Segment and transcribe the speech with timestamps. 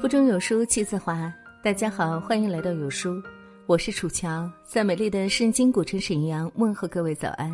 [0.00, 1.32] 腹中有书气自华，
[1.62, 3.22] 大家好，欢迎来到有书，
[3.66, 7.50] 我是楚乔，在美丽的圣经古城沈阳问候各位早安。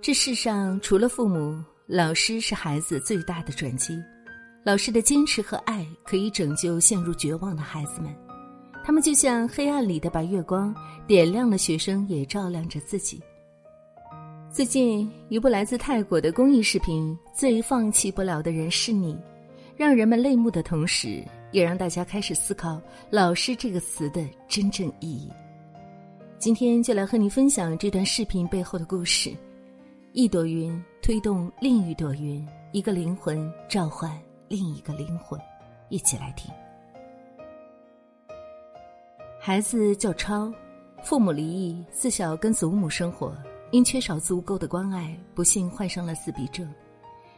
[0.00, 3.96] 这世上除了父母，老师是孩子最大的转机。
[4.64, 8.12] 老师的坚持和爱可以拯救陷入绝望的孩子们，
[8.84, 10.74] 他们就像黑暗里的白月光，
[11.06, 13.22] 点亮了学生，也照亮着自己。
[14.58, 19.14] 最近，一部来自泰国的公益视频《最放弃不了的人是你》。
[19.76, 25.30] 让人们泪目的同时，也让大家开始思考“老师”这个词的真正意义。
[26.40, 29.32] 今天就来和你分享这段视频背后的故事：
[30.12, 34.10] 一朵云推动另一朵云，一个灵魂召唤
[34.48, 35.40] 另一个灵魂。
[35.88, 36.52] 一起来听。
[39.38, 40.52] 孩子叫超，
[41.04, 43.32] 父母离异，自小跟祖母生活，
[43.70, 46.68] 因缺少足够的关爱，不幸患上了自闭症。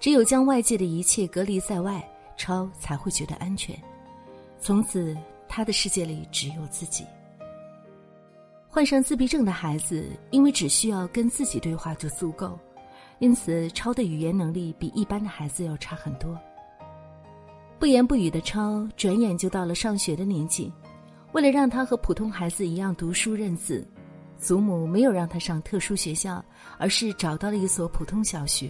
[0.00, 2.02] 只有将外界的一切隔离在外。
[2.34, 3.78] 超才会觉得安全，
[4.58, 7.04] 从此他的世界里只有自己。
[8.66, 12.58] 患上自闭症的孩子，因为只需要跟自己对话就足够，
[13.18, 16.36] 因此超的语言能力比一般的孩子要差很多。
[17.78, 20.72] 不言不语的超，转眼就到了上学的年纪。
[21.32, 23.86] 为了让他和普通孩子一样读书认字，
[24.42, 26.44] 祖母没有让他上特殊学校，
[26.76, 28.68] 而是找到了一所普通小学。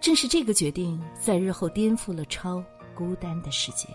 [0.00, 2.62] 正是这个决定，在日后颠覆了超
[2.94, 3.88] 孤单的世界。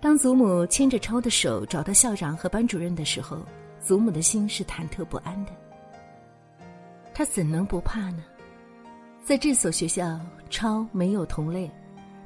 [0.00, 3.44] 当祖母牵着超的手找到校长和班主任的时候，
[3.80, 5.50] 祖母的心是忐忑不安的。
[7.12, 8.22] 他怎能不怕呢？
[9.24, 11.68] 在这所学校，超没有同类，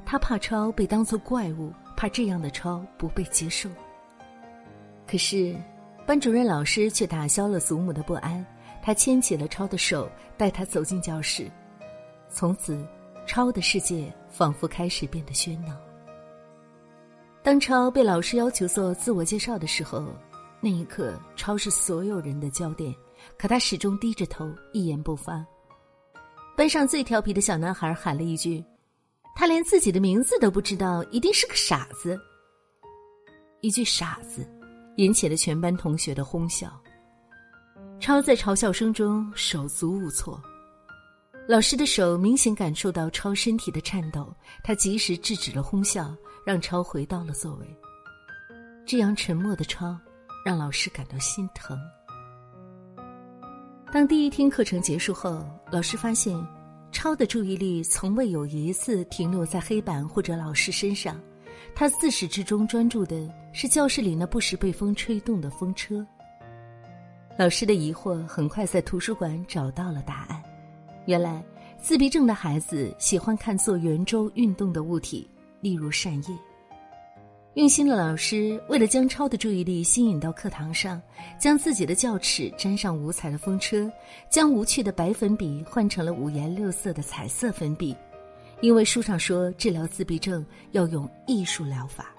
[0.05, 3.67] 他怕超被当作怪物，怕这样的超不被接受。
[5.07, 5.55] 可是，
[6.05, 8.45] 班主任老师却打消了祖母的不安，
[8.81, 11.51] 他牵起了超的手，带他走进教室。
[12.29, 12.85] 从此，
[13.25, 15.75] 超的世界仿佛开始变得喧闹。
[17.41, 20.03] 当超被老师要求做自我介绍的时候，
[20.61, 22.93] 那一刻，超是所有人的焦点，
[23.37, 25.43] 可他始终低着头，一言不发。
[26.55, 28.63] 班上最调皮的小男孩喊了一句
[29.35, 32.19] ：“他连自己的名字都不知道，一定是个傻子。”
[33.61, 34.47] 一句“傻子”，
[34.97, 36.71] 引起了全班同学的哄笑。
[37.99, 40.41] 超在嘲笑声中手足无措。
[41.47, 47.67] 老师的手明显感受到超身体的颤抖，他及时制止了哄笑，让超回到了座位。
[48.85, 49.97] 这样沉默的超，
[50.45, 51.79] 让老师感到心疼。
[53.91, 56.35] 当第一天课程结束后，老师发现，
[56.91, 61.19] 超的注意力从未有一次停留在黑板或者老师身上，
[61.73, 66.05] 他自始至终专注的是教室里那不时被风吹动的风车。
[67.37, 70.41] 老师的疑惑很快在图书馆找到了答案。
[71.05, 71.43] 原来，
[71.77, 75.29] 自闭症的孩子喜欢看做圆周运动的物体，
[75.61, 76.37] 例如扇叶。
[77.55, 81.01] 用心的老师为了将超的注意力吸引到课堂上，
[81.39, 83.89] 将自己的教尺沾上五彩的风车，
[84.29, 87.95] 将无趣的白粉笔换成了五颜六色的彩色粉笔。
[88.61, 92.13] 因为书上说治疗自闭症要用艺术疗法。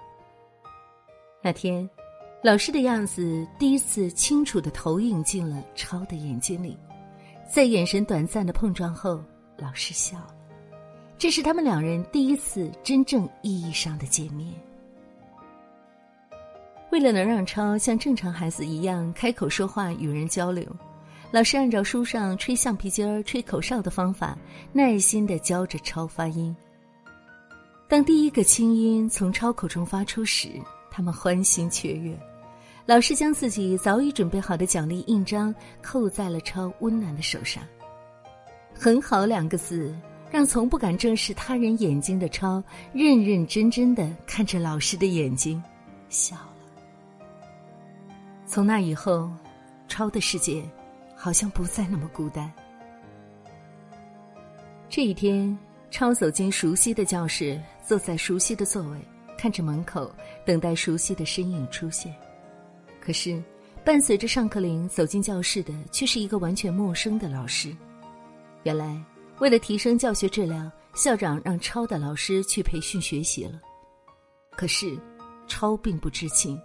[1.42, 1.88] 那天，
[2.42, 6.76] 老师的样子第一次清楚的投影进了超的眼睛里。
[7.48, 9.22] 在眼神短暂的碰撞后，
[9.56, 10.34] 老师笑了。
[11.16, 14.52] 这是他们两人第一次真正意义上的见面。
[16.92, 20.64] 为了能让超像正常孩子一样开口说话、与人交流，
[21.36, 24.38] 老师按照书上吹橡皮筋儿、吹口哨的方法，
[24.72, 26.56] 耐心的教着超发音。
[27.86, 30.48] 当第一个轻音从超口中发出时，
[30.91, 32.19] 他们欢欣雀跃。
[32.86, 37.62] 老师将自己早已准备好的奖励印章扣在了超温暖的手上。
[38.72, 39.94] 很好两个字，
[40.30, 42.64] 让从不敢正视他人眼睛的超
[42.94, 45.62] 认认真真的看着老师的眼睛，
[46.08, 46.54] 笑了。
[48.46, 49.30] 从那以后，
[49.86, 50.64] 超的世界
[51.16, 52.52] 好像不再那么孤单。
[54.88, 55.56] 这一天，
[55.90, 59.00] 超走进熟悉的教室，坐在熟悉的座位，
[59.37, 60.14] 看着门口，
[60.44, 62.14] 等待熟悉的身影出现。
[63.00, 63.43] 可是，
[63.85, 67.75] 伴随着上课铃走进教室的，却是一个完全陌生的老师。
[68.62, 69.02] 原来，
[69.38, 73.61] 为了提升教学质量，校长让超的老师去培训学习了。
[74.52, 74.99] 可是，
[75.46, 76.61] 超并不知情，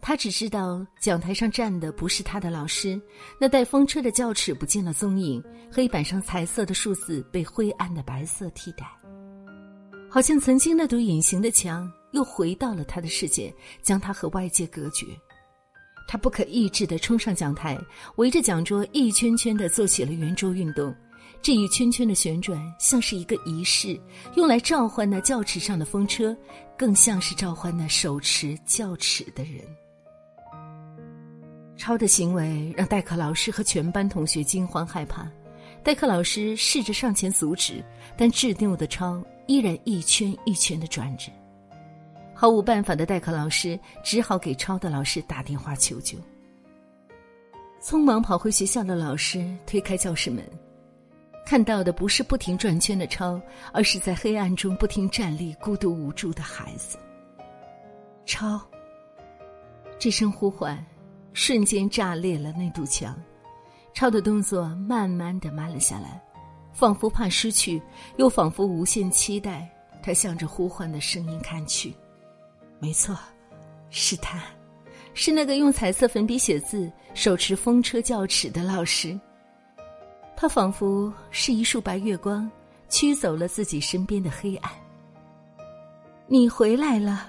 [0.00, 3.00] 他只知道讲台上站的不是他的老师，
[3.40, 8.86] 那带风车的教尺不见了踪影，黑板上彩色的数字被灰暗的白色替代，
[10.08, 13.52] 好像曾经那堵隐形的墙又回到了他的世界，
[13.82, 15.06] 将他和外界隔绝。
[16.06, 17.76] 他不可抑制地冲上讲台，
[18.14, 20.94] 围着讲桌一圈圈地做起了圆桌运动。
[21.42, 24.00] 这一圈圈的旋转像是一个仪式，
[24.36, 26.36] 用来召唤那教尺上的风车，
[26.78, 29.62] 更像是召唤那手持教尺的人。
[31.76, 35.30] 超的行为让代课老师和全班同学惊慌害怕。
[35.82, 37.84] 代课老师试着上前阻止，
[38.16, 41.30] 但执拗的超依然一圈一圈的转着。
[42.34, 46.18] 毫无办法的代课老师只好给超的老师打电话求救。
[47.80, 50.44] 匆忙跑回学校的老师推开教室门，
[51.44, 53.40] 看到的不是不停转圈的超，
[53.72, 56.98] 而是在黑暗中不停站立、孤独无助的孩子。
[58.24, 58.60] 超，
[60.00, 60.84] 这声呼唤。
[61.36, 63.14] 瞬间炸裂了那堵墙，
[63.92, 66.18] 超的动作慢慢的慢了下来，
[66.72, 67.80] 仿佛怕失去，
[68.16, 69.70] 又仿佛无限期待。
[70.02, 71.94] 他向着呼唤的声音看去，
[72.78, 73.14] 没错，
[73.90, 74.42] 是他，
[75.12, 79.18] 是那个用彩色粉笔写字、手持风车教尺的老师。
[80.34, 82.50] 他仿佛是一束白月光，
[82.88, 84.72] 驱走了自己身边的黑暗。
[86.28, 87.28] 你回来了。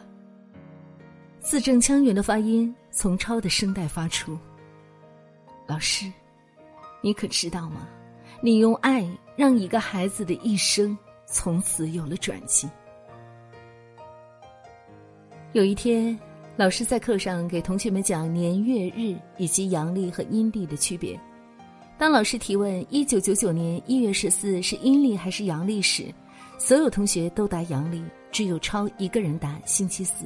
[1.48, 4.38] 字正腔圆的发音从超的声带发出。
[5.66, 6.12] 老师，
[7.00, 7.88] 你可知道吗？
[8.42, 10.96] 你用爱让一个孩子的一生
[11.26, 12.70] 从此有了转机。
[15.54, 16.20] 有一天，
[16.58, 21.18] 老师在课上给同学们讲年月日以及阳历和阴历的区别。
[21.98, 26.14] 当老师提问一九九九年一月十四是阴历还是阳历时，
[26.58, 28.04] 所有同学都答阳历，
[28.34, 30.26] 只有超一个人答星期四。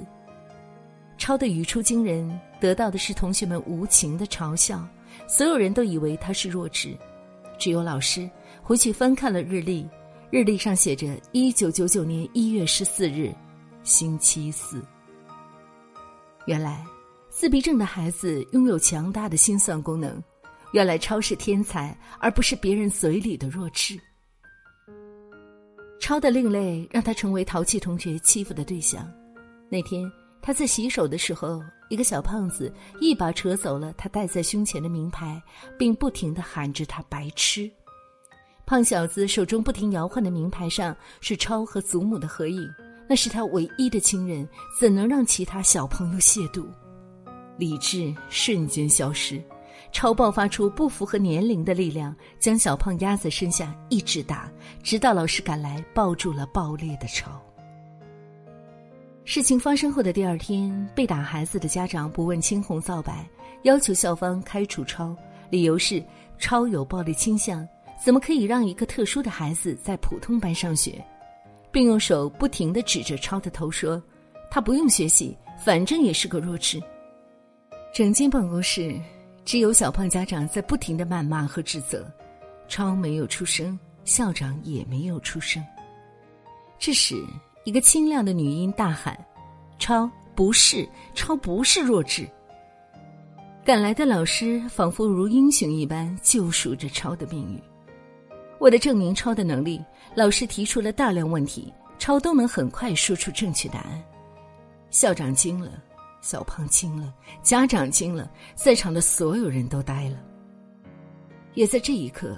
[1.22, 2.28] 抄的语出惊人，
[2.60, 4.84] 得到的是同学们无情的嘲笑。
[5.28, 6.98] 所有人都以为他是弱智，
[7.60, 8.28] 只有老师
[8.64, 9.88] 回去翻看了日历，
[10.32, 13.32] 日历上写着一九九九年一月十四日，
[13.84, 14.84] 星期四。
[16.48, 16.84] 原来，
[17.30, 20.20] 自闭症的孩子拥有强大的心算功能。
[20.74, 23.96] 原来，超是天才，而不是别人嘴里的弱智。
[26.00, 29.08] 超的另类让他成为淘气同学欺负的对象。
[29.70, 30.12] 那天。
[30.42, 35.42] 他在洗手的时候，一个小胖子一把扯走了他戴在胸前的名牌，
[35.78, 37.70] 并不停的喊着他白痴。
[38.66, 42.68] 胖小子手中不停摇晃的名牌上是超和祖母的合影，
[43.08, 44.48] 那是他唯一的亲人，
[44.80, 46.66] 怎能让其他小朋友亵渎？
[47.58, 49.40] 理智瞬间消失，
[49.92, 54.50] 超爆发出不符合年龄的力量，将小胖压在身下一直打，
[54.82, 57.40] 直到老师赶来抱住了爆裂的超。
[59.24, 63.26] 事情发生后的第二天，被打孩子的家长不问青红皂白，
[63.64, 65.16] 要求校方开除超，
[65.50, 66.04] 理由是
[66.40, 67.66] 超有暴力倾向，
[68.04, 71.02] 怎么可以让一个特殊的孩子在普通班上学，
[71.72, 74.02] 并用手不停的指着超的头说
[74.50, 76.82] ：“他不用学习，反正也是个弱智。”
[77.94, 79.00] 整间办公室
[79.46, 82.12] 只有小胖家长在不停的谩骂和指责，
[82.68, 85.64] 超没有出声，校长也没有出声。
[86.80, 87.24] 这时。
[87.64, 89.18] 一个清亮的女音大喊
[89.78, 92.28] ：“超不是，超不是弱智。”
[93.64, 97.62] 赶来的老师仿佛如英雄一般救赎着超的命运。
[98.60, 99.80] 为了证明超的能力，
[100.16, 104.04] 老师提出了大量问题，超都能很快说出正确答案。
[104.90, 105.72] 校长惊了，
[106.22, 107.14] 小胖惊了，
[107.44, 110.18] 家长惊了，在场的所有人都呆了。
[111.54, 112.36] 也在这一刻，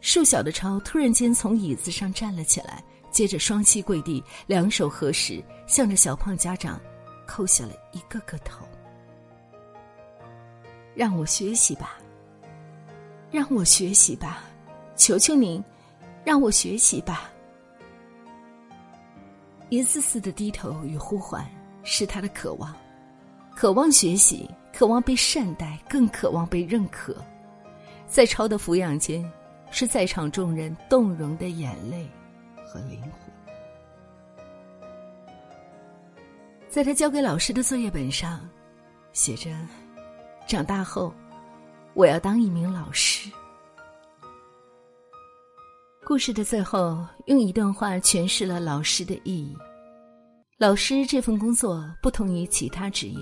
[0.00, 2.82] 瘦小的超突然间从椅子上站了起来。
[3.12, 6.80] 接着双膝跪地，两手合十，向着小胖家长
[7.28, 8.66] 叩下了一个个头。
[10.94, 11.98] 让我学习吧，
[13.30, 14.42] 让我学习吧，
[14.96, 15.62] 求求您，
[16.24, 17.30] 让我学习吧。
[19.68, 21.46] 一次次的低头与呼唤，
[21.82, 22.74] 是他的渴望，
[23.54, 27.16] 渴望学习，渴望被善待，更渴望被认可。
[28.06, 29.24] 在超的抚养间，
[29.70, 32.06] 是在场众人动容的眼泪。
[32.72, 33.12] 和灵魂，
[36.70, 38.48] 在他交给老师的作业本上，
[39.12, 39.50] 写着
[40.48, 41.12] ：“长大后，
[41.92, 43.30] 我要当一名老师。”
[46.02, 49.54] 故事的最后，用一段话诠释了老师的意义：
[50.56, 53.18] 老师这份工作不同于其他职业，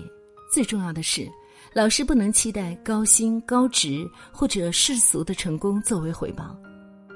[0.53, 1.29] 最重要的是，
[1.73, 6.57] 老师不能期待高薪、高职或者世俗的成功作为回报。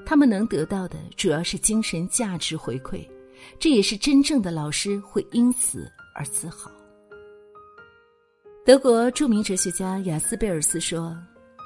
[0.05, 3.05] 他们能得到的主要是精神价值回馈，
[3.59, 6.71] 这也是真正的老师会因此而自豪。
[8.65, 11.15] 德国著名哲学家雅斯贝尔斯说：“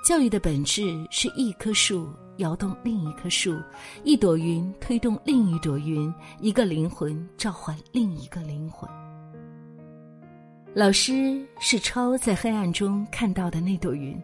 [0.06, 3.58] 教育的本质是一棵树摇动另一棵树，
[4.04, 8.90] 一朵云推动另一朵云，一个灵魂召唤另一个灵魂。”
[10.76, 14.22] 老师是超在黑暗中看到的那朵云，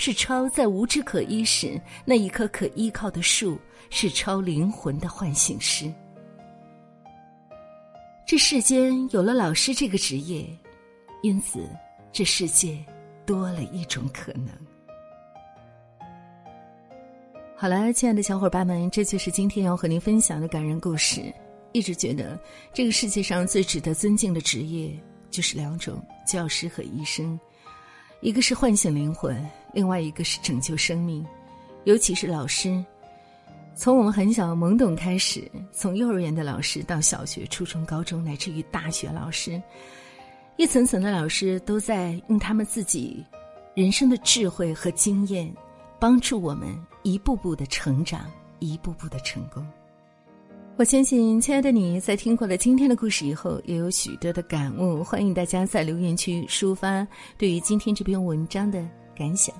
[0.00, 3.58] 是超在无枝可依时那一棵可依靠的树，
[3.90, 5.92] 是超灵魂的唤醒师。
[8.24, 10.46] 这世间有了老师这个职业，
[11.20, 11.68] 因此
[12.12, 12.78] 这世界
[13.26, 14.48] 多了一种可能。
[17.56, 21.20] 好了，亲爱的小伙伴们，这就是今天要和您分享的感人故事。
[21.72, 22.38] 一直觉得
[22.72, 24.96] 这个世界上最值得尊敬的职业
[25.28, 27.38] 就是两种：教师和医生。
[28.20, 31.24] 一个是唤醒灵魂，另外一个是拯救生命。
[31.84, 32.84] 尤其是老师，
[33.74, 39.60] 从我们很小懵懂开始，从幼儿园的老师到小学、初中、高中，乃至于大学老师，
[40.56, 43.24] 一层层的老师都在用他们自己
[43.74, 45.52] 人生的智慧和经验，
[45.98, 46.68] 帮助我们。
[47.04, 49.66] 一步步的成长，一步步的成功。
[50.76, 55.02] 我相信，亲爱的你在听过了今天的故事以后，也有许多的感悟。
[55.02, 57.06] 欢迎大家在留言区抒发
[57.38, 58.86] 对于今天这篇文章的
[59.18, 59.54] 感想。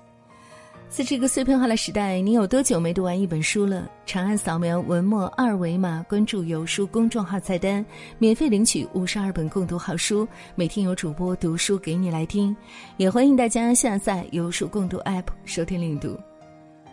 [0.91, 3.87] 在这个碎片化的时代，你有多久没读完一本书了？
[4.07, 7.85] 长按扫描文末二维码，关注“有书”公众号菜单，
[8.19, 12.57] 免费领取五十二本共读好书，每天有主播读书给你来听。
[12.97, 16.19] 也欢迎大家下载“有书共读 ”App 收听领读。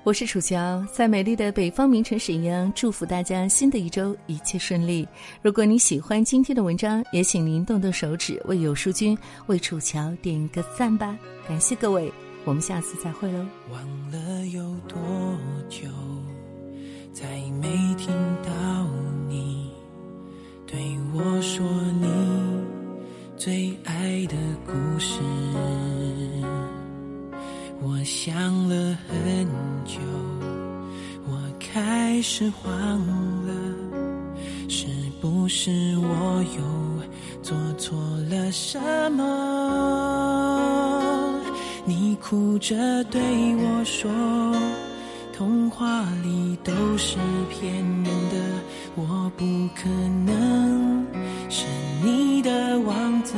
[0.04, 5.08] 我是楚乔，在美丽的北方名城沈阳，祝福大家新的一周一切顺利。
[5.42, 9.18] 如果你喜欢今天的文章，也请您动动手指为有书君、
[9.48, 11.18] 为楚乔点个赞吧。
[11.48, 12.12] 感谢各位，
[12.46, 13.44] 我们下次再会喽。
[13.72, 14.98] 忘了有多
[15.68, 15.90] 久，
[17.12, 17.26] 再
[17.60, 18.14] 没听
[41.88, 44.12] 你哭着对我说，
[45.32, 48.36] 童话里都是骗人的，
[48.96, 49.88] 我不可
[50.26, 51.06] 能
[51.48, 51.66] 是
[52.04, 53.36] 你的王子。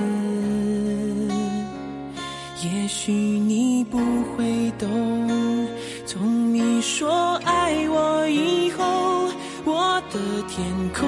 [2.63, 5.67] 也许你不会懂，
[6.05, 9.29] 从你说爱我以后，
[9.65, 11.07] 我的天空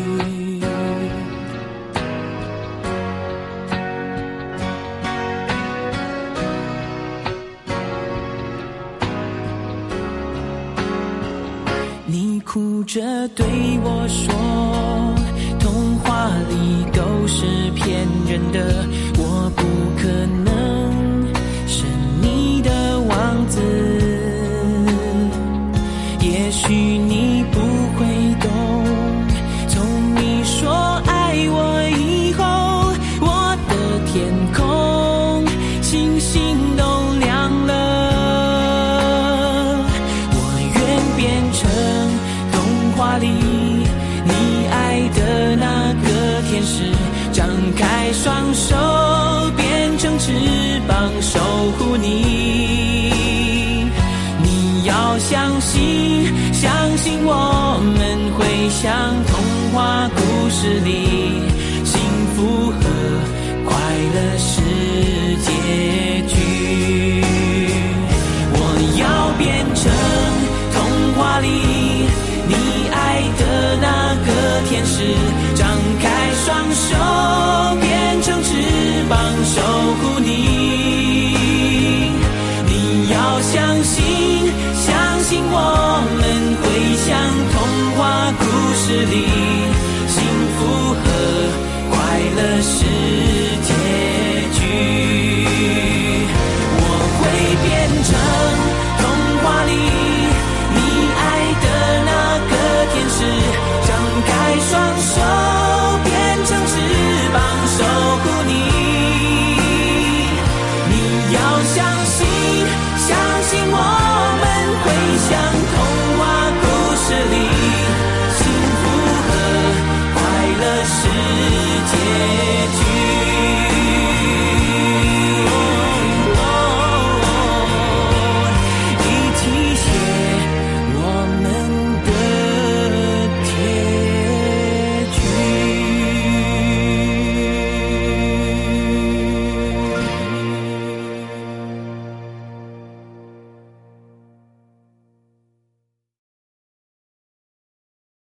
[12.91, 13.45] 着对
[13.85, 14.35] 我说。
[15.61, 18.85] 童话里都是骗人的，
[19.17, 19.63] 我不
[19.97, 20.09] 可
[20.43, 20.50] 能
[48.23, 48.75] 双手，
[49.57, 50.31] 变成翅
[50.87, 51.39] 膀守
[51.79, 53.09] 护你。
[54.43, 58.91] 你要相信，相信我们会像
[59.25, 59.33] 童
[59.73, 60.19] 话故
[60.51, 61.20] 事里，